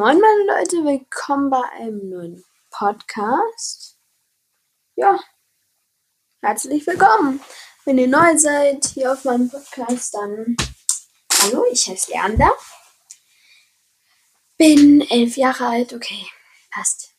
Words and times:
Moin 0.00 0.18
meine 0.18 0.44
Leute, 0.46 0.76
willkommen 0.82 1.50
bei 1.50 1.62
einem 1.72 2.08
neuen 2.08 2.44
Podcast. 2.70 3.98
Ja, 4.96 5.20
herzlich 6.40 6.86
willkommen. 6.86 7.38
Wenn 7.84 7.98
ihr 7.98 8.08
neu 8.08 8.38
seid 8.38 8.86
hier 8.86 9.12
auf 9.12 9.26
meinem 9.26 9.50
Podcast, 9.50 10.14
dann 10.14 10.56
hallo, 11.42 11.66
ich 11.70 11.86
heiße 11.86 12.12
Leander. 12.12 12.50
Bin 14.56 15.02
elf 15.02 15.36
Jahre 15.36 15.66
alt, 15.66 15.92
okay, 15.92 16.26
passt. 16.70 17.14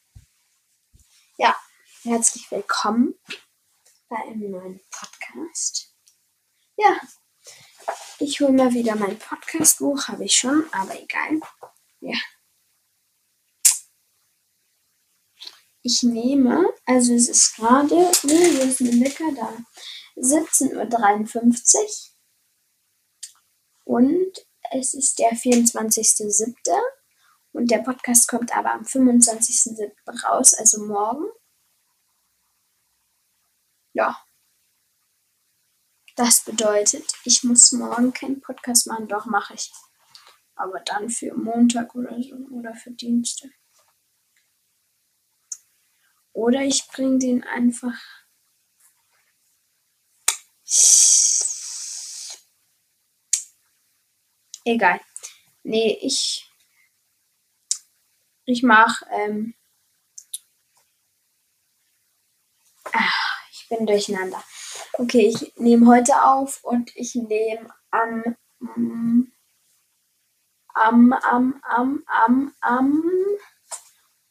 Ja, 1.38 1.56
herzlich 2.02 2.50
willkommen 2.50 3.14
bei 4.10 4.18
einem 4.24 4.50
neuen 4.50 4.82
Podcast. 4.90 5.94
Ja, 6.78 7.00
ich 8.18 8.40
hole 8.40 8.54
mal 8.54 8.74
wieder 8.74 8.96
mein 8.96 9.20
Podcastbuch, 9.20 10.08
habe 10.08 10.26
ich 10.26 10.36
schon, 10.36 10.66
aber 10.74 11.00
egal. 11.00 11.42
Ja. 12.00 12.18
Ich 15.84 16.04
nehme, 16.04 16.72
also 16.86 17.14
es 17.14 17.28
ist 17.28 17.56
gerade, 17.56 17.96
wo 17.96 18.64
ist 18.64 18.82
mein 18.82 19.02
Wecker 19.02 19.32
da? 19.36 19.58
17.53 20.16 21.76
Uhr. 23.86 23.98
Und 23.98 24.46
es 24.72 24.94
ist 24.94 25.18
der 25.18 25.32
24.07. 25.32 26.54
Und 27.54 27.72
der 27.72 27.80
Podcast 27.80 28.28
kommt 28.28 28.56
aber 28.56 28.74
am 28.74 28.84
25.07. 28.84 29.92
raus, 30.24 30.54
also 30.54 30.86
morgen. 30.86 31.26
Ja. 33.94 34.24
Das 36.16 36.42
bedeutet, 36.42 37.12
ich 37.26 37.44
muss 37.44 37.72
morgen 37.72 38.14
keinen 38.14 38.42
Podcast 38.42 38.86
machen, 38.88 39.08
doch 39.08 39.26
mache 39.26 39.56
ich. 39.56 39.72
Aber 40.56 40.80
dann 40.82 41.10
für 41.10 41.34
Montag 41.34 41.96
oder 41.96 42.22
so 42.22 42.36
oder 42.52 42.76
für 42.76 42.92
Dienstag. 42.92 43.50
Oder 46.34 46.62
ich 46.62 46.88
bringe 46.88 47.20
den 47.20 47.44
einfach. 47.44 48.00
Egal. 54.64 55.02
Nee, 55.64 55.98
ich. 56.02 56.50
Ich 58.46 58.64
mach. 58.64 59.02
Ähm, 59.12 59.54
ach, 62.94 63.48
ich 63.52 63.68
bin 63.70 63.86
durcheinander. 63.86 64.44
Okay, 64.94 65.28
ich 65.28 65.54
nehme 65.58 65.88
heute 65.88 66.24
auf 66.24 66.64
und 66.64 66.96
ich 66.96 67.16
nehme 67.16 67.74
am. 67.90 68.24
Am, 70.74 71.12
am, 71.12 71.60
am, 71.64 72.04
am, 72.08 72.56
am 72.62 73.04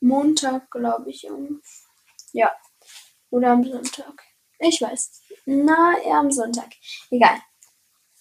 Montag, 0.01 0.71
glaube 0.71 1.11
ich, 1.11 1.29
um 1.29 1.61
ja. 2.33 2.51
Oder 3.31 3.53
am 3.53 3.65
Sonntag. 3.65 4.23
Ich 4.59 4.81
weiß. 4.81 5.23
Na, 5.47 5.99
eher 5.99 6.17
am 6.17 6.31
Sonntag. 6.31 6.71
Egal. 7.11 7.41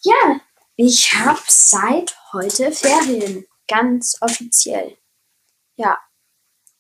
Ja, 0.04 0.40
ich 0.76 1.14
habe 1.14 1.42
seit 1.48 2.18
heute 2.32 2.72
Ferien. 2.72 3.46
Ganz 3.68 4.18
offiziell. 4.22 4.98
Ja. 5.76 6.00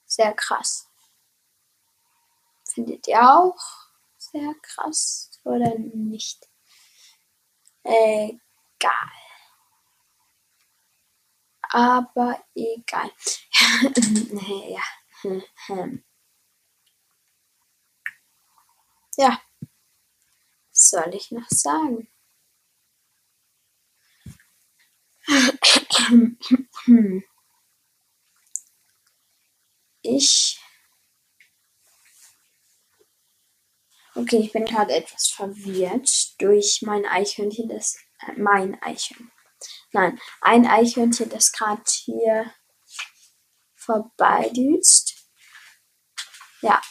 Sehr 0.05 0.33
krass. 0.33 0.88
Findet 2.73 3.07
ihr 3.07 3.22
auch 3.22 3.57
sehr 4.17 4.53
krass 4.61 5.31
oder 5.44 5.78
nicht? 5.78 6.47
Egal. 7.84 8.39
Aber 11.72 12.44
egal. 12.56 13.12
ja. 14.69 14.84
Hm, 15.22 15.44
hm. 15.68 16.03
Ja, 19.19 19.38
was 20.72 20.90
soll 20.91 21.13
ich 21.13 21.30
noch 21.31 21.50
sagen? 21.50 22.07
Ich. 30.02 30.57
Okay, 34.16 34.38
ich 34.38 34.53
bin 34.53 34.63
gerade 34.63 34.94
etwas 34.94 35.28
verwirrt 35.28 36.41
durch 36.41 36.81
mein 36.84 37.06
Eichhörnchen, 37.06 37.68
das. 37.68 37.97
Äh, 38.25 38.40
mein 38.40 38.81
Eichhörnchen. 38.81 39.34
Nein, 39.91 40.18
ein 40.40 40.66
Eichhörnchen, 40.66 41.28
das 41.30 41.51
gerade 41.51 41.84
hier 42.06 42.53
vorbeidüst. 43.75 45.30
Ja, 46.62 46.81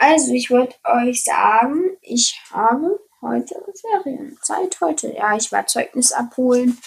also, 0.00 0.32
ich 0.32 0.50
wollte 0.50 0.78
euch 0.84 1.24
sagen, 1.24 1.98
ich 2.00 2.40
habe 2.50 3.06
heute 3.20 3.54
Ferien. 3.78 4.38
Zeit 4.40 4.80
heute. 4.80 5.12
Ja, 5.14 5.36
ich 5.36 5.52
war 5.52 5.66
Zeugnis 5.66 6.10
abholen 6.12 6.78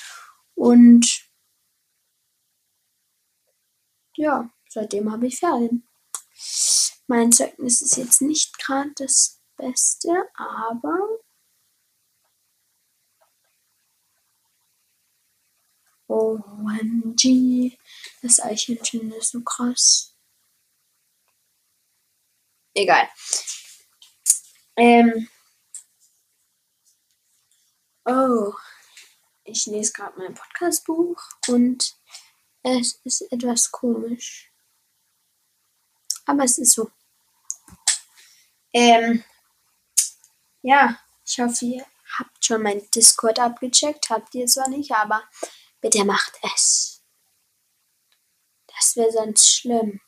und 0.55 1.29
ja, 4.15 4.49
seitdem 4.67 5.11
habe 5.11 5.27
ich 5.27 5.37
Ferien. 5.37 5.87
Mein 7.05 7.31
Zeugnis 7.31 7.83
ist 7.83 7.97
jetzt 7.97 8.23
nicht 8.23 8.57
gerade 8.57 8.91
das 8.95 9.39
Beste, 9.57 10.09
aber 10.33 10.97
OMG, 16.07 17.77
das 18.23 18.39
Eichhörnchen 18.39 19.11
ist 19.11 19.33
so 19.33 19.41
krass. 19.41 20.12
Egal. 22.73 23.07
Ähm. 24.75 25.27
Oh. 28.05 28.53
Ich 29.43 29.65
lese 29.65 29.91
gerade 29.93 30.17
mein 30.17 30.33
Podcastbuch 30.33 31.21
und 31.49 31.95
es 32.63 32.99
ist 33.03 33.21
etwas 33.31 33.71
komisch. 33.71 34.51
Aber 36.25 36.43
es 36.45 36.57
ist 36.57 36.73
so. 36.73 36.89
Ähm. 38.73 39.23
Ja, 40.61 40.99
ich 41.25 41.39
hoffe, 41.39 41.65
ihr 41.65 41.85
habt 42.17 42.43
schon 42.43 42.63
mein 42.63 42.89
Discord 42.91 43.37
abgecheckt. 43.37 44.09
Habt 44.09 44.33
ihr 44.33 44.47
zwar 44.47 44.69
nicht, 44.69 44.91
aber 44.91 45.23
bitte 45.81 46.05
macht 46.05 46.39
es. 46.55 47.03
Das 48.67 48.95
wäre 48.95 49.11
sonst 49.11 49.47
schlimm 49.47 50.01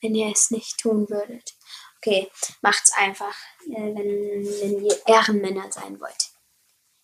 wenn 0.00 0.14
ihr 0.14 0.30
es 0.32 0.50
nicht 0.50 0.78
tun 0.78 1.08
würdet. 1.08 1.56
Okay, 1.98 2.30
macht's 2.62 2.92
einfach, 2.96 3.36
äh, 3.66 3.94
wenn, 3.94 3.96
wenn 3.96 4.84
ihr 4.84 5.06
Ehrenmänner 5.06 5.70
sein 5.70 6.00
wollt. 6.00 6.30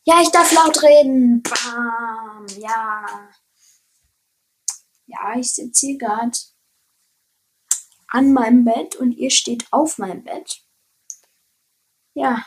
Ja, 0.04 0.22
ich 0.22 0.30
darf 0.30 0.52
laut 0.52 0.82
reden. 0.82 1.42
Bam, 1.42 2.46
ja. 2.58 3.28
Ja, 5.06 5.36
ich 5.36 5.52
sitze 5.52 5.86
hier 5.86 5.98
gerade 5.98 6.38
an 8.08 8.32
meinem 8.32 8.64
Bett 8.64 8.96
und 8.96 9.12
ihr 9.12 9.30
steht 9.30 9.66
auf 9.72 9.98
meinem 9.98 10.24
Bett. 10.24 10.62
Ja. 12.14 12.46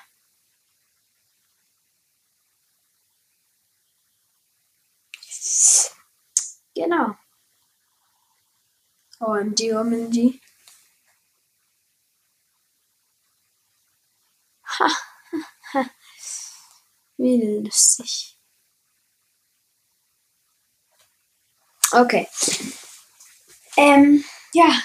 Genau. 6.75 7.15
OMG, 9.21 9.73
OMG. 9.73 10.39
Ha, 14.63 14.89
ha, 15.73 15.89
Wie 17.17 17.61
lustig. 17.63 18.39
Okay. 21.91 22.27
Ähm, 23.77 24.23
ja. 24.53 24.81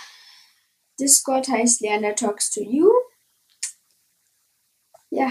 Discord 0.99 1.49
heißt 1.49 1.81
Leander 1.81 2.15
Talks 2.15 2.51
to 2.51 2.61
You. 2.61 2.91
Ja. 5.11 5.31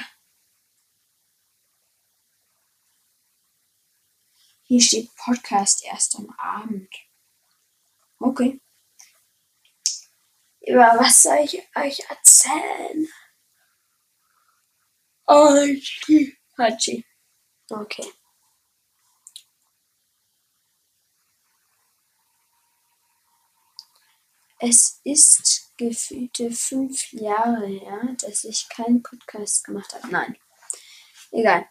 Hier 4.64 4.82
steht 4.82 5.14
Podcast 5.16 5.84
erst 5.84 6.16
am 6.16 6.30
Abend. 6.38 6.90
Okay. 8.20 8.63
Über 10.66 10.96
was 10.98 11.24
soll 11.24 11.40
ich 11.44 11.62
euch 11.76 12.00
erzählen? 12.10 13.08
Hachi. 15.28 16.38
Hachi. 16.58 17.06
Okay. 17.70 18.12
Es 24.60 25.02
ist 25.04 25.74
gefühlte 25.76 26.50
fünf 26.52 27.12
Jahre 27.12 27.68
her, 27.68 28.16
dass 28.22 28.46
ich 28.46 28.70
keinen 28.70 29.04
Podcast 29.04 29.66
gemacht 29.66 29.94
habe. 29.94 30.08
Nein. 30.08 30.38
Egal. 31.32 31.68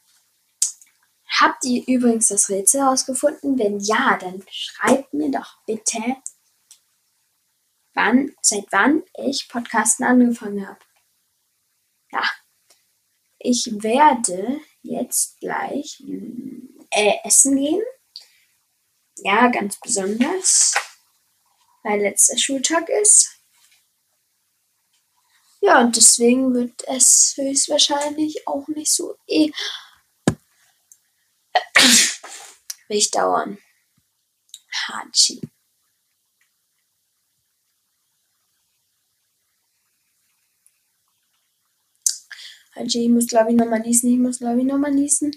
Habt 1.41 1.65
ihr 1.65 1.83
übrigens 1.87 2.29
das 2.29 2.51
Rätsel 2.51 2.83
herausgefunden? 2.83 3.59
Wenn 3.59 3.79
ja, 3.81 4.19
dann 4.19 4.45
schreibt 4.51 5.15
mir 5.15 5.31
doch 5.31 5.57
bitte, 5.67 6.17
wann, 7.95 8.35
seit 8.41 8.67
wann 8.71 9.03
ich 9.19 9.49
Podcasten 9.49 10.05
angefangen 10.05 10.67
habe. 10.67 10.81
Ja, 12.13 12.23
ich 13.39 13.67
werde 13.83 14.61
jetzt 14.83 15.39
gleich 15.41 16.03
äh, 16.91 17.15
essen 17.25 17.57
gehen. 17.57 17.83
Ja, 19.19 19.49
ganz 19.49 19.79
besonders, 19.81 20.75
weil 21.83 22.01
letzter 22.01 22.39
Schultag 22.39 22.89
ist. 22.89 23.31
Ja, 25.61 25.81
und 25.81 25.97
deswegen 25.97 26.55
wird 26.55 26.83
es 26.89 27.35
höchstwahrscheinlich 27.37 28.49
auch 28.49 28.67
nicht 28.69 28.93
so 28.93 29.17
eh 29.29 29.53
ewig 32.93 33.11
dauern. 33.11 33.59
Hachi. 34.71 35.41
Hachi, 42.77 43.05
ich 43.05 43.11
muss 43.11 43.29
glaube 43.29 43.51
ich 43.53 43.57
nochmal 43.57 43.81
niesen. 43.81 44.11
Ich 44.13 44.19
muss 44.19 44.39
glaube 44.41 44.61
ich 44.61 44.67
nochmal 44.67 44.93
niesen. 44.93 45.33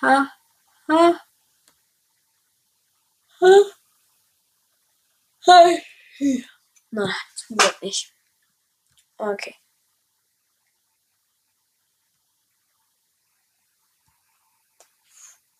Ha, 0.00 0.14
ha, 0.88 1.20
ha, 3.40 3.52
ha. 5.46 5.80
Na, 6.92 7.06
zum 7.36 7.56
Glück 7.56 7.82
nicht. 7.82 8.14
Okay. 9.18 9.54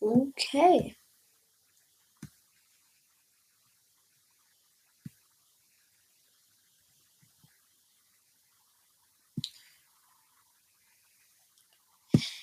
Okay. 0.03 0.97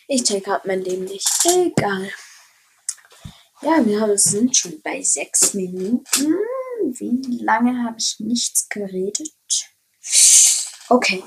Ich 0.08 0.24
check 0.24 0.46
gerade 0.46 0.68
mein 0.68 0.82
Leben 0.82 1.06
nicht. 1.06 1.30
Egal. 1.46 2.10
Ja, 3.62 3.86
wir 3.86 4.00
haben, 4.00 4.18
sind 4.18 4.56
schon 4.56 4.82
bei 4.82 5.02
sechs 5.02 5.54
Minuten. 5.54 6.38
Wie 6.84 7.44
lange 7.44 7.84
habe 7.84 7.98
ich 7.98 8.16
nichts 8.20 8.70
geredet? 8.70 9.34
Okay. 10.90 11.24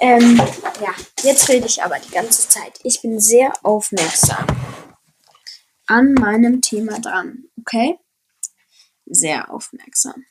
Ähm, 0.00 0.36
ja, 0.80 0.94
jetzt 1.22 1.48
rede 1.48 1.66
ich 1.66 1.82
aber 1.82 1.98
die 1.98 2.10
ganze 2.10 2.48
Zeit. 2.48 2.78
Ich 2.82 3.00
bin 3.00 3.18
sehr 3.18 3.52
aufmerksam 3.64 4.46
an 5.86 6.14
meinem 6.14 6.60
Thema 6.60 7.00
dran, 7.00 7.44
okay? 7.58 7.98
Sehr 9.06 9.52
aufmerksam. 9.52 10.24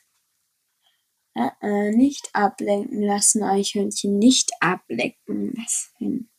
Äh, 1.34 1.50
äh, 1.60 1.90
nicht 1.90 2.30
ablenken 2.32 3.02
lassen, 3.02 3.42
Eichhörnchen, 3.42 4.18
nicht 4.18 4.50
ablenken 4.60 5.52
lassen. 5.54 6.30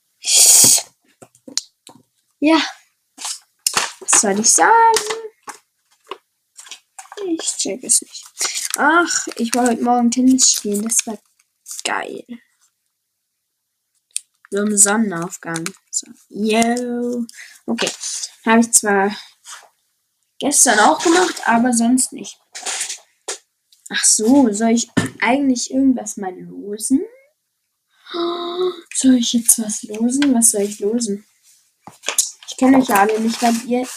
Ja, 2.43 2.59
was 3.99 4.19
soll 4.19 4.39
ich 4.39 4.51
sagen? 4.51 4.97
Ich 7.27 7.55
check 7.55 7.83
es 7.83 8.01
nicht. 8.01 8.25
Ach, 8.77 9.27
ich 9.35 9.53
war 9.53 9.67
heute 9.67 9.83
Morgen 9.83 10.09
Tennis 10.09 10.49
spielen, 10.49 10.81
das 10.81 11.05
war 11.05 11.19
geil. 11.83 12.25
So 14.49 14.63
im 14.63 14.75
Sonnenaufgang. 14.75 15.63
So, 15.91 16.07
yo. 16.29 17.27
Okay. 17.67 17.91
Habe 18.43 18.61
ich 18.61 18.71
zwar 18.71 19.15
gestern 20.39 20.79
auch 20.79 21.01
gemacht, 21.03 21.43
aber 21.45 21.73
sonst 21.73 22.11
nicht. 22.11 22.39
Ach 23.91 24.03
so, 24.03 24.51
soll 24.51 24.71
ich 24.71 24.89
eigentlich 25.19 25.69
irgendwas 25.69 26.17
mal 26.17 26.33
losen? 26.35 27.05
Soll 28.95 29.17
ich 29.17 29.33
jetzt 29.33 29.59
was 29.59 29.83
losen? 29.83 30.33
Was 30.33 30.49
soll 30.49 30.63
ich 30.63 30.79
losen? 30.79 31.23
Ich 32.61 32.67
kenne 32.67 32.77
euch 32.77 32.89
ja 32.89 32.97
alle 32.97 33.19
nicht, 33.19 33.41
weil 33.41 33.55
ihr. 33.67 33.87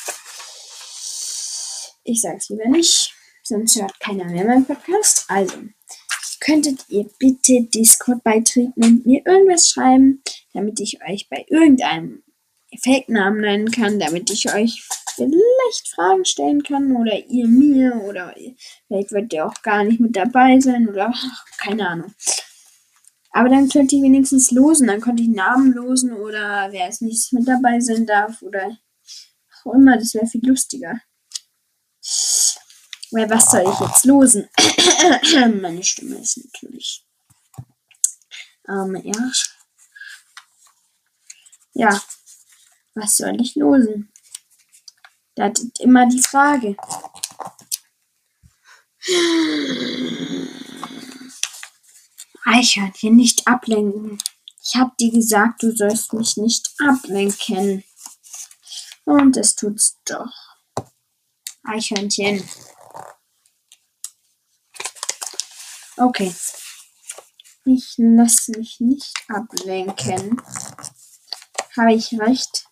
Ich 2.05 2.23
sag's 2.23 2.49
lieber 2.49 2.67
nicht, 2.67 3.13
sonst 3.43 3.77
hört 3.77 4.01
keiner 4.01 4.25
mehr 4.25 4.47
meinen 4.47 4.65
Podcast. 4.65 5.27
Also, 5.29 5.55
könntet 6.41 6.87
ihr 6.89 7.05
bitte 7.19 7.65
Discord 7.65 8.25
beitreten 8.25 8.73
und 8.83 9.05
mir 9.05 9.21
irgendwas 9.27 9.69
schreiben, 9.69 10.23
damit 10.55 10.81
ich 10.81 10.99
euch 11.07 11.29
bei 11.29 11.45
irgendeinem 11.51 12.23
Fake-Namen 12.83 13.43
nennen 13.43 13.71
kann, 13.71 13.99
damit 13.99 14.31
ich 14.31 14.55
euch 14.55 14.83
vielleicht 15.15 15.89
Fragen 15.95 16.25
stellen 16.25 16.63
kann 16.63 16.97
oder 16.97 17.23
ihr 17.29 17.47
mir 17.47 17.97
oder 18.09 18.35
vielleicht 18.89 19.13
wird 19.13 19.31
ihr 19.35 19.45
auch 19.45 19.61
gar 19.61 19.85
nicht 19.85 20.01
mit 20.01 20.17
dabei 20.17 20.59
sein 20.59 20.89
oder 20.89 21.13
ach, 21.15 21.45
keine 21.59 21.87
Ahnung. 21.87 22.15
Aber 23.37 23.49
dann 23.49 23.69
könnt 23.69 23.93
ihr 23.93 24.01
wenigstens 24.01 24.53
losen, 24.53 24.87
dann 24.87 25.01
könnt 25.01 25.19
ich 25.19 25.27
Namen 25.27 25.73
losen 25.73 26.13
oder 26.13 26.71
wer 26.71 26.87
es 26.87 27.01
nicht 27.01 27.33
mit 27.33 27.49
dabei 27.49 27.81
sein 27.81 28.07
darf 28.07 28.41
oder 28.43 28.79
auch 29.65 29.75
immer, 29.75 29.99
das 29.99 30.15
wäre 30.15 30.29
viel 30.29 30.47
lustiger. 30.47 31.01
Weil 33.11 33.29
was 33.29 33.51
soll 33.51 33.63
ich 33.63 33.81
jetzt 33.81 34.05
losen? 34.05 34.49
Meine 35.61 35.83
Stimme 35.83 36.19
ist 36.19 36.37
natürlich. 36.37 37.05
Ähm, 38.69 39.03
ja. 39.03 39.33
Ja, 41.73 42.03
was 42.95 43.17
soll 43.17 43.41
ich 43.41 43.57
losen? 43.57 44.13
Das 45.35 45.59
ist 45.59 45.81
immer 45.81 46.07
die 46.07 46.23
Frage. 46.23 46.77
Eichhörnchen, 52.45 53.17
nicht 53.17 53.47
ablenken. 53.47 54.19
Ich 54.63 54.77
hab 54.77 54.97
dir 54.99 55.11
gesagt, 55.11 55.63
du 55.63 55.75
sollst 55.75 56.13
mich 56.13 56.37
nicht 56.37 56.71
ablenken. 56.79 57.85
Und 59.05 59.37
es 59.37 59.55
tut's 59.55 59.99
doch. 60.05 60.33
Eichhörnchen. 61.65 62.49
Okay. 65.97 66.35
Ich 67.67 67.95
lasse 67.97 68.53
mich 68.53 68.81
nicht 68.81 69.15
ablenken. 69.29 70.43
Habe 71.77 71.95
ich 71.95 72.13
recht? 72.21 72.67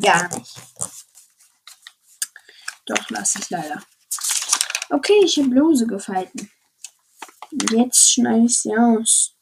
Gar 0.00 0.28
nicht. 0.36 0.56
Doch, 2.86 3.10
lasse 3.10 3.38
ich 3.38 3.50
leider. 3.50 3.82
Okay, 4.90 5.20
ich 5.24 5.38
habe 5.38 5.54
Lose 5.54 5.86
gefalten. 5.86 6.50
Jetzt 7.50 8.12
schneide 8.12 8.46
ich 8.46 8.58
sie 8.60 8.76
aus. 8.76 9.34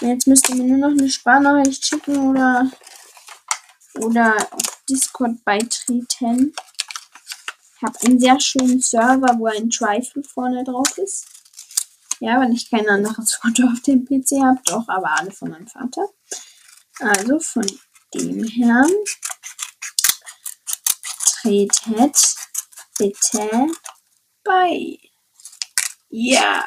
Jetzt 0.00 0.26
müsst 0.26 0.48
ihr 0.48 0.56
mir 0.56 0.64
nur 0.64 0.90
noch 0.90 0.98
eine 0.98 1.10
Sprachnachricht 1.10 1.86
schicken 1.86 2.30
oder, 2.30 2.70
oder 3.94 4.34
auf 4.52 4.82
Discord 4.88 5.44
beitreten. 5.44 6.52
Ich 7.76 7.82
habe 7.82 7.98
einen 8.04 8.18
sehr 8.18 8.40
schönen 8.40 8.80
Server, 8.80 9.38
wo 9.38 9.46
ein 9.46 9.70
Trifle 9.70 10.24
vorne 10.24 10.64
drauf 10.64 10.98
ist. 10.98 11.26
Ja, 12.20 12.40
wenn 12.40 12.52
ich 12.52 12.68
kein 12.68 12.88
anderes 12.88 13.34
Foto 13.40 13.64
auf 13.68 13.80
dem 13.82 14.04
PC 14.04 14.42
habe, 14.44 14.60
doch, 14.64 14.88
aber 14.88 15.18
alle 15.18 15.30
von 15.30 15.50
meinem 15.50 15.68
Vater. 15.68 16.08
Also 16.98 17.38
von 17.38 17.66
dem 18.14 18.44
Herrn 18.44 18.92
tretet 21.40 22.34
bitte 22.98 23.68
bei. 24.48 24.98
Ja. 26.08 26.66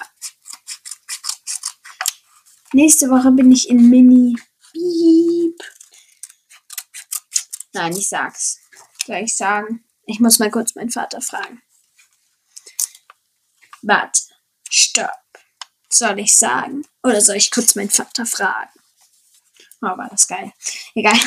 Nächste 2.74 3.10
Woche 3.10 3.32
bin 3.32 3.52
ich 3.52 3.68
in 3.70 3.90
Mini. 3.90 4.38
Beep. 4.72 5.60
Nein, 7.74 7.98
ich 7.98 8.08
sag's. 8.08 8.60
Soll 9.06 9.18
ich 9.18 9.36
sagen? 9.36 9.84
Ich 10.06 10.20
muss 10.20 10.40
mal 10.40 10.52
kurz 10.52 10.76
meinen 10.76 10.92
Vater 10.92 11.22
fragen. 11.22 11.62
Warte. 13.82 14.22
Stopp. 14.70 15.10
Soll 15.90 16.20
ich 16.20 16.36
sagen? 16.36 16.86
Oder 17.04 17.20
soll 17.20 17.38
ich 17.38 17.52
kurz 17.52 17.76
meinen 17.76 17.90
Vater 17.90 18.26
fragen? 18.26 18.70
Oh, 19.82 19.98
war 19.98 20.08
das 20.10 20.28
geil. 20.28 20.54
Egal. 20.94 21.18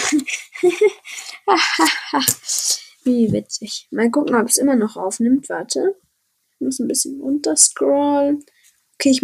Wie 3.02 3.32
witzig. 3.32 3.88
Mal 3.90 4.10
gucken, 4.10 4.36
ob 4.36 4.48
es 4.48 4.56
immer 4.56 4.76
noch 4.76 4.96
aufnimmt. 4.96 5.48
Warte. 5.48 6.00
Muss 6.58 6.78
ein 6.78 6.88
bisschen 6.88 7.20
runter 7.20 7.56
scrollen. 7.56 8.44
Okay, 8.94 9.10
ich 9.10 9.22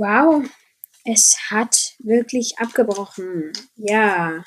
Wow, 0.00 0.42
Es 1.04 1.36
hat 1.50 1.94
wirklich 1.98 2.58
abgebrochen. 2.58 3.52
Ja. 3.76 4.42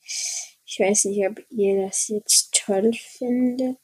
Ich 0.00 0.78
weiß 0.78 1.04
nicht, 1.06 1.28
ob 1.28 1.40
ihr 1.50 1.82
das 1.86 2.08
jetzt 2.08 2.54
toll 2.64 2.92
findet. 2.94 3.76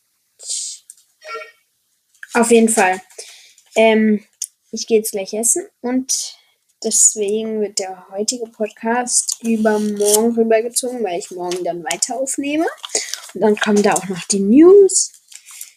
Auf 2.35 2.50
jeden 2.50 2.69
Fall. 2.69 3.00
Ähm, 3.76 4.25
ich 4.73 4.87
gehe 4.87 4.99
jetzt 4.99 5.12
gleich 5.12 5.33
essen 5.35 5.67
und 5.83 6.35
deswegen 6.83 7.61
wird 7.61 7.79
der 7.79 8.09
heutige 8.11 8.47
Podcast 8.47 9.38
über 9.43 9.79
morgen 9.79 10.35
rübergezogen, 10.35 11.03
weil 11.05 11.21
ich 11.21 11.31
morgen 11.31 11.62
dann 11.62 11.85
weiter 11.85 12.17
aufnehme. 12.17 12.67
Und 13.35 13.41
dann 13.41 13.57
kommen 13.57 13.83
da 13.83 13.95
auch 13.95 14.09
noch 14.09 14.25
die 14.25 14.41
News. 14.41 15.12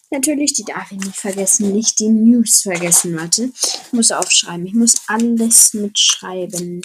Natürlich, 0.09 0.53
die 0.53 0.63
darf 0.63 0.91
ich 0.91 0.97
nicht 0.97 1.17
vergessen. 1.17 1.73
Nicht 1.73 1.99
die 1.99 2.09
News 2.09 2.61
vergessen. 2.61 3.15
Warte. 3.17 3.51
Ich 3.61 3.93
muss 3.93 4.11
aufschreiben. 4.11 4.65
Ich 4.65 4.73
muss 4.73 4.95
alles 5.07 5.73
mitschreiben. 5.73 6.81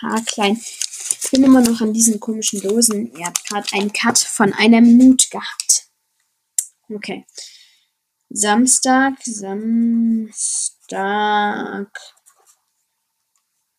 Haarklein. 0.00 0.58
Ich 1.22 1.30
bin 1.30 1.42
immer 1.42 1.60
noch 1.60 1.80
an 1.80 1.92
diesen 1.92 2.20
komischen 2.20 2.60
Dosen. 2.60 3.12
Ihr 3.18 3.26
habt 3.26 3.46
gerade 3.48 3.66
einen 3.72 3.92
Cut 3.92 4.18
von 4.18 4.52
einer 4.52 4.80
Minute 4.80 5.28
gehabt. 5.30 5.88
Okay. 6.88 7.26
Samstag, 8.36 9.14
Samstag. 9.22 10.26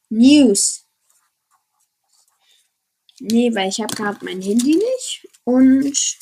News. 0.10 0.88
Nee, 3.20 3.54
weil 3.54 3.68
ich 3.68 3.82
habe 3.82 3.94
gerade 3.94 4.24
mein 4.24 4.42
Handy 4.42 4.78
nicht 4.78 5.28
und 5.44 6.18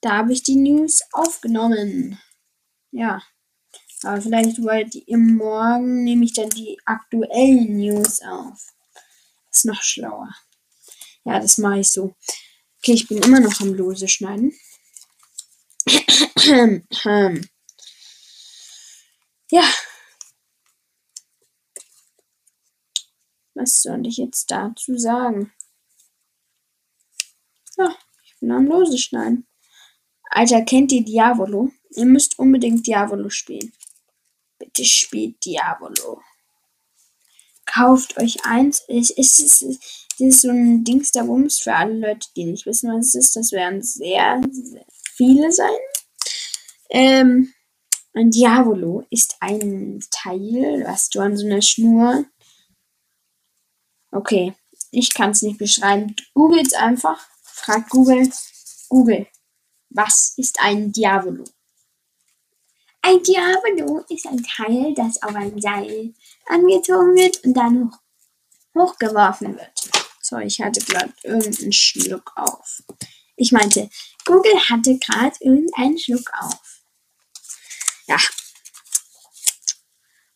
da 0.00 0.12
habe 0.16 0.32
ich 0.32 0.42
die 0.42 0.56
News 0.56 1.02
aufgenommen. 1.12 2.18
Ja. 2.90 3.22
Aber 4.02 4.22
vielleicht 4.22 4.62
wollt 4.62 4.94
ihr 4.94 5.18
morgen 5.18 6.04
nehme 6.04 6.24
ich 6.24 6.32
dann 6.32 6.48
die 6.48 6.80
aktuellen 6.86 7.76
News 7.76 8.22
auf. 8.22 8.66
Ist 9.52 9.66
noch 9.66 9.82
schlauer. 9.82 10.34
Ja, 11.24 11.38
das 11.38 11.58
mache 11.58 11.80
ich 11.80 11.90
so. 11.90 12.16
Okay, 12.78 12.94
ich 12.94 13.06
bin 13.08 13.18
immer 13.18 13.40
noch 13.40 13.60
am 13.60 13.74
Lose 13.74 14.08
schneiden. 14.08 14.58
ja. 19.50 19.64
Was 23.54 23.82
soll 23.82 24.06
ich 24.06 24.18
jetzt 24.18 24.50
dazu 24.50 24.96
sagen? 24.96 25.52
Ja, 27.76 27.96
ich 28.24 28.36
bin 28.38 28.52
am 28.52 28.66
Lose 28.66 28.98
schneiden. 28.98 29.46
Alter, 30.30 30.62
kennt 30.62 30.92
ihr 30.92 31.04
Diavolo? 31.04 31.70
Ihr 31.90 32.04
müsst 32.04 32.38
unbedingt 32.38 32.86
Diavolo 32.86 33.30
spielen. 33.30 33.72
Bitte 34.58 34.84
spielt 34.84 35.44
Diavolo. 35.44 36.22
Kauft 37.64 38.18
euch 38.18 38.44
eins. 38.44 38.84
Es 38.88 39.10
ist, 39.10 39.38
es 39.40 39.62
ist, 39.62 39.80
es 40.14 40.20
ist 40.20 40.40
so 40.42 40.50
ein 40.50 40.84
Dings 40.84 41.12
der 41.12 41.26
Wumms 41.26 41.60
für 41.60 41.74
alle 41.74 41.98
Leute, 41.98 42.28
die 42.36 42.44
nicht 42.44 42.66
wissen, 42.66 42.92
was 42.92 43.08
es 43.08 43.14
ist. 43.14 43.36
Das 43.36 43.52
werden 43.52 43.82
sehr, 43.82 44.40
sehr 44.50 44.84
viele 45.18 45.52
sein. 45.52 45.78
Ähm, 46.90 47.52
ein 48.14 48.30
Diavolo 48.30 49.04
ist 49.10 49.36
ein 49.40 50.00
Teil, 50.10 50.84
was 50.86 51.10
du 51.10 51.20
an 51.20 51.36
so 51.36 51.44
einer 51.44 51.60
Schnur. 51.60 52.24
Okay, 54.10 54.54
ich 54.90 55.12
kann 55.12 55.30
es 55.30 55.42
nicht 55.42 55.58
beschreiben. 55.58 56.16
Googelt 56.32 56.74
einfach. 56.74 57.20
Fragt 57.42 57.90
Google. 57.90 58.30
Google. 58.88 59.26
Was 59.90 60.34
ist 60.36 60.58
ein 60.60 60.92
Diavolo? 60.92 61.44
Ein 63.02 63.22
Diavolo 63.22 64.04
ist 64.08 64.26
ein 64.26 64.42
Teil, 64.42 64.94
das 64.94 65.22
auf 65.22 65.34
ein 65.34 65.60
Seil 65.60 66.14
angezogen 66.46 67.14
wird 67.14 67.44
und 67.44 67.54
dann 67.54 67.90
hoch, 67.90 67.98
hochgeworfen 68.74 69.56
wird. 69.56 69.90
So, 70.20 70.38
ich 70.38 70.60
hatte 70.60 70.80
gerade 70.80 71.12
irgendeinen 71.22 71.72
Schluck 71.72 72.32
auf. 72.36 72.82
Ich 73.40 73.52
meinte, 73.52 73.88
Google 74.24 74.58
hatte 74.68 74.98
gerade 74.98 75.36
irgendeinen 75.40 75.96
Schluck 75.96 76.28
auf. 76.40 76.82
Ja. 78.08 78.18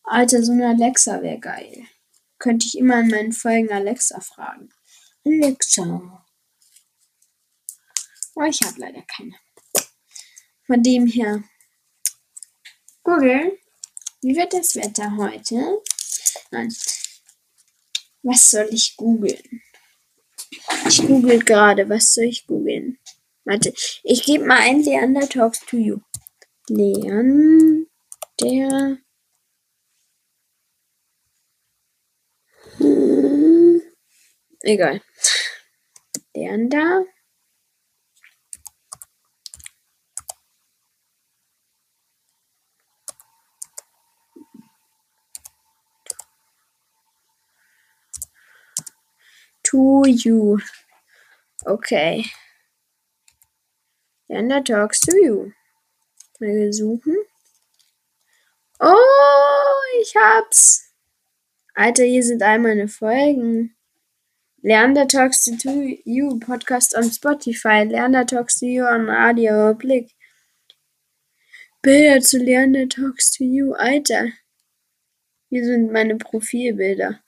Alter, 0.03 0.41
so 0.41 0.53
eine 0.53 0.69
Alexa 0.69 1.21
wäre 1.21 1.39
geil. 1.39 1.85
Könnte 2.39 2.65
ich 2.65 2.77
immer 2.77 3.01
in 3.01 3.09
meinen 3.09 3.33
Folgen 3.33 3.71
Alexa 3.73 4.21
fragen. 4.21 4.69
Alexa. 5.25 6.25
Oh, 8.35 8.43
ich 8.43 8.61
habe 8.61 8.79
leider 8.79 9.01
keine. 9.01 9.35
Von 10.65 10.81
dem 10.81 11.05
her. 11.05 11.43
Google, 13.03 13.59
wie 14.21 14.35
wird 14.35 14.53
das 14.53 14.75
Wetter 14.75 15.17
heute? 15.17 15.81
Nein. 16.51 16.73
Was 18.21 18.49
soll 18.49 18.69
ich 18.71 18.95
googeln? 18.95 19.61
Ich 20.87 21.05
google 21.05 21.39
gerade. 21.39 21.89
Was 21.89 22.13
soll 22.13 22.25
ich 22.25 22.45
googeln? 22.47 22.97
Warte, 23.45 23.73
ich 24.03 24.23
gebe 24.23 24.45
mal 24.45 24.59
ein 24.59 24.81
Leander 24.83 25.27
Talks 25.27 25.65
to 25.65 25.77
You. 25.77 25.99
Leander. 26.69 27.85
Hm, 32.77 33.81
egal. 34.61 35.01
Leander. 36.35 37.05
To 49.73 50.03
you. 50.07 50.59
Okay. 51.65 52.25
Leander 54.29 54.61
talks 54.61 54.99
to 55.01 55.15
you. 55.17 55.53
Mal 56.39 56.71
suchen. 56.71 57.15
Oh, 58.79 59.81
ich 60.01 60.15
hab's. 60.15 60.93
Alter, 61.75 62.03
hier 62.03 62.23
sind 62.23 62.43
all 62.43 62.59
meine 62.59 62.87
Folgen. 62.87 63.75
Leander 64.61 65.07
Talks 65.07 65.45
to 65.45 65.97
You 66.05 66.39
Podcast 66.39 66.95
on 66.95 67.09
Spotify. 67.09 67.83
Leander 67.83 68.25
Talks 68.25 68.59
to 68.59 68.65
You 68.65 68.85
on 68.85 69.09
Radio 69.09 69.73
Blick. 69.73 70.11
Bilder 71.81 72.21
zu 72.21 72.37
Leander 72.37 72.87
Talks 72.87 73.31
to 73.31 73.43
You. 73.43 73.73
Alter. 73.73 74.33
Hier 75.49 75.65
sind 75.65 75.91
meine 75.91 76.15
Profilbilder. 76.17 77.23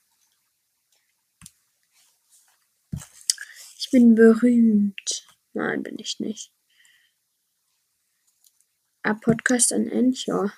Bin 3.96 4.14
berühmt. 4.14 5.26
Nein, 5.54 5.82
bin 5.82 5.98
ich 5.98 6.20
nicht. 6.20 6.52
A 9.02 9.14
Podcast 9.14 9.72
an 9.72 9.90
Anchor. 9.90 10.52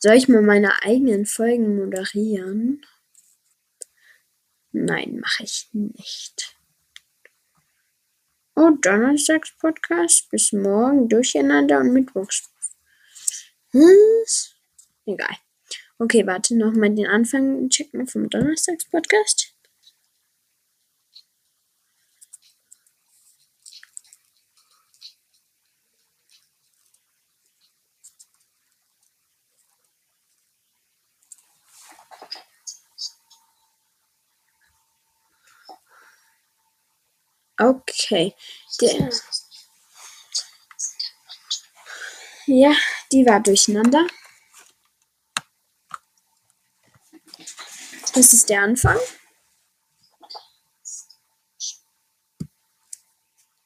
Soll 0.00 0.14
ich 0.14 0.26
mal 0.26 0.42
meine 0.42 0.82
eigenen 0.82 1.24
Folgen 1.24 1.76
moderieren? 1.76 2.84
Nein, 4.72 5.20
mache 5.20 5.44
ich 5.44 5.68
nicht. 5.72 6.56
Oh, 8.56 8.70
Donnerstags 8.80 9.56
Podcast 9.56 10.28
bis 10.30 10.50
morgen 10.50 11.08
durcheinander 11.08 11.78
und 11.78 11.92
Mittwochs. 11.92 12.50
Was? 13.72 14.52
Egal. 15.04 15.36
Okay, 15.98 16.26
warte, 16.26 16.56
nochmal 16.56 16.92
den 16.92 17.06
Anfang 17.06 17.68
checken 17.68 18.08
vom 18.08 18.28
Donnerstags 18.28 18.90
Podcast. 18.90 19.56
Okay. 38.08 38.34
Der, 38.80 39.10
ja, 42.46 42.76
die 43.10 43.26
war 43.26 43.40
durcheinander. 43.40 44.06
Das 48.14 48.32
ist 48.32 48.48
der 48.48 48.62
Anfang. 48.62 48.98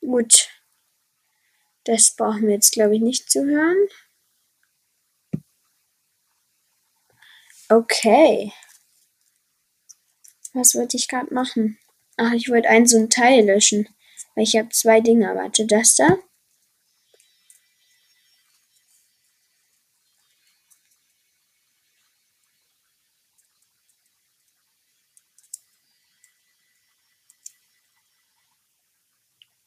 Gut. 0.01 0.49
Das 1.85 2.17
brauchen 2.17 2.47
wir 2.47 2.55
jetzt, 2.55 2.73
glaube 2.73 2.97
ich, 2.97 3.03
nicht 3.03 3.31
zu 3.31 3.45
hören. 3.45 3.89
Okay. 7.69 8.53
Was 10.55 10.75
wollte 10.75 10.97
ich 10.97 11.09
gerade 11.09 11.33
machen? 11.33 11.79
Ach, 12.17 12.33
ich 12.33 12.49
wollte 12.49 12.69
ein 12.69 12.87
so 12.87 12.99
ein 12.99 13.11
Teil 13.11 13.45
löschen. 13.45 13.89
Weil 14.35 14.45
ich 14.45 14.57
habe 14.57 14.69
zwei 14.71 15.01
Dinge. 15.01 15.35
Warte, 15.35 15.67
das 15.67 15.95
da. 15.97 16.17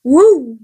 Woo! 0.05 0.59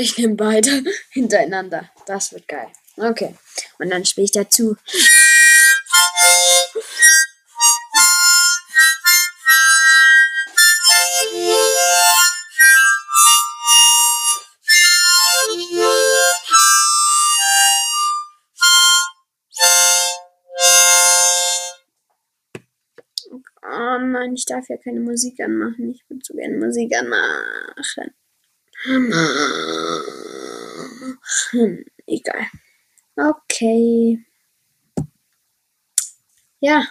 Ich 0.00 0.16
nehme 0.16 0.36
beide 0.36 0.84
hintereinander. 1.10 1.90
Das 2.06 2.32
wird 2.32 2.46
geil. 2.46 2.68
Okay. 2.96 3.34
Und 3.80 3.90
dann 3.90 4.04
spiele 4.04 4.26
ich 4.26 4.30
dazu. 4.30 4.76
Oh 23.70 23.98
nein, 24.00 24.34
ich 24.34 24.44
darf 24.44 24.68
ja 24.68 24.76
keine 24.76 25.00
Musik 25.00 25.40
anmachen. 25.40 25.90
Ich 25.90 26.08
würde 26.08 26.22
so 26.22 26.34
gerne 26.34 26.56
Musik 26.56 26.94
anmachen. 26.96 28.14
Hm, 28.84 29.10
egal. 32.06 32.46
Okay. 33.16 34.18
Ja, 36.62 36.88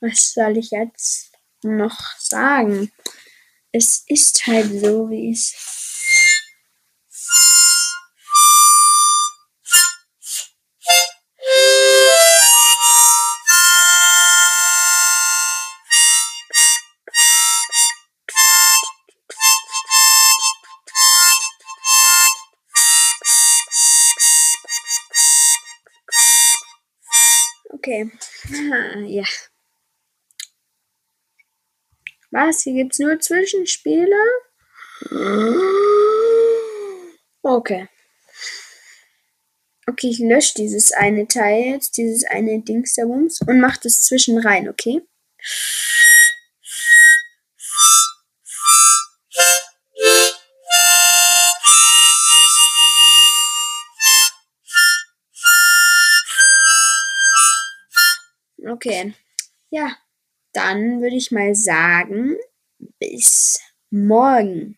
was 0.00 0.32
soll 0.34 0.56
ich 0.58 0.70
jetzt 0.72 1.32
noch 1.62 1.98
sagen? 2.18 2.90
Es 3.72 4.04
ist 4.08 4.46
halt 4.46 4.70
so, 4.80 5.10
wie 5.10 5.32
es 5.32 5.54
Okay. 27.84 28.10
Ja. 29.06 29.24
Was? 32.30 32.62
Hier 32.62 32.72
gibt 32.72 32.94
es 32.94 32.98
nur 32.98 33.20
Zwischenspiele? 33.20 34.16
Okay. 37.42 37.86
Okay, 39.86 40.08
ich 40.08 40.18
lösche 40.18 40.54
dieses 40.54 40.92
eine 40.92 41.28
Teil 41.28 41.72
jetzt, 41.72 41.98
dieses 41.98 42.24
eine 42.24 42.62
Dings 42.62 42.94
der 42.94 43.04
Bums 43.04 43.42
und 43.42 43.60
mache 43.60 43.80
das 43.82 44.00
zwischen 44.00 44.38
rein, 44.38 44.66
okay? 44.66 45.02
Okay. 58.74 59.14
Ja, 59.70 59.96
dann 60.52 61.00
würde 61.00 61.14
ich 61.14 61.30
mal 61.30 61.54
sagen, 61.54 62.36
bis 62.98 63.60
morgen. 63.90 64.76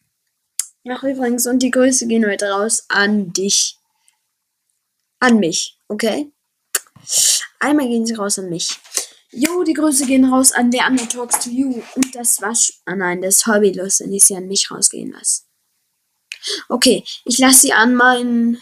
Ach, 0.87 1.03
übrigens, 1.03 1.47
und 1.47 1.63
die 1.63 1.71
Grüße 1.71 2.07
gehen 2.07 2.27
heute 2.27 2.51
raus 2.51 2.85
an 2.89 3.33
dich. 3.33 3.79
An 5.19 5.39
mich, 5.39 5.79
okay? 5.89 6.31
Einmal 7.59 7.89
gehen 7.89 8.05
sie 8.05 8.13
raus 8.13 8.39
an 8.39 8.51
mich. 8.51 8.79
Jo, 9.31 9.65
die 9.65 9.73
Grüße 9.73 10.05
gehen 10.05 10.27
raus 10.27 10.53
an 10.53 10.71
der 10.71 10.85
andere 10.85 11.09
Talks 11.09 11.43
to 11.43 11.49
You. 11.49 11.83
Und 11.95 12.15
das 12.15 12.43
war's. 12.43 12.83
Ah 12.85 12.97
nein, 12.97 13.23
das 13.23 13.47
hobbylos, 13.47 14.01
wenn 14.01 14.13
ich 14.13 14.25
sie 14.25 14.37
an 14.37 14.47
mich 14.47 14.71
rausgehen 14.71 15.13
lasse. 15.13 15.45
Okay, 16.69 17.03
ich 17.25 17.39
lasse 17.39 17.61
sie 17.61 17.73
an 17.73 17.95
meinen 17.95 18.61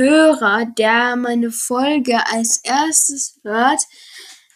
Hörer, 0.00 0.66
der 0.66 1.16
meine 1.16 1.50
Folge 1.50 2.26
als 2.26 2.58
erstes 2.64 3.38
hört, 3.42 3.82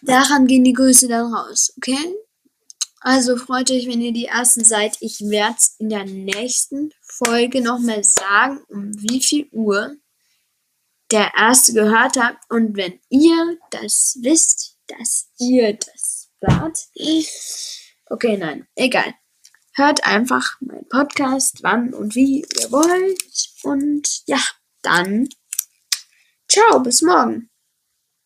daran 0.02 0.46
gehen 0.46 0.64
die 0.64 0.72
Grüße 0.72 1.08
dann 1.08 1.32
raus, 1.32 1.72
okay? 1.76 2.14
Also 3.00 3.36
freut 3.36 3.70
euch, 3.70 3.86
wenn 3.86 4.00
ihr 4.00 4.12
die 4.12 4.24
ersten 4.24 4.64
seid. 4.64 4.96
Ich 5.00 5.20
werde 5.20 5.56
es 5.58 5.76
in 5.78 5.90
der 5.90 6.06
nächsten 6.06 6.90
Folge 7.02 7.60
nochmal 7.60 8.02
sagen, 8.02 8.62
um 8.68 8.92
wie 8.94 9.20
viel 9.20 9.46
Uhr 9.52 9.94
der 11.10 11.32
erste 11.36 11.74
gehört 11.74 12.16
hat. 12.16 12.38
Und 12.48 12.78
wenn 12.78 12.98
ihr 13.10 13.58
das 13.70 14.16
wisst, 14.22 14.78
dass 14.86 15.28
ihr 15.38 15.74
das 15.74 16.30
wart. 16.40 16.78
Okay, 18.06 18.38
nein, 18.38 18.66
egal. 18.74 19.14
Hört 19.74 20.06
einfach 20.06 20.58
meinen 20.60 20.88
Podcast, 20.88 21.58
wann 21.62 21.92
und 21.92 22.14
wie 22.14 22.40
ihr 22.40 22.72
wollt. 22.72 23.50
Und 23.64 24.22
ja. 24.26 24.40
Dann 24.84 25.28
ciao, 26.48 26.78
bis 26.80 27.02
morgen. 27.02 27.50